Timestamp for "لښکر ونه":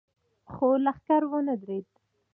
0.83-1.55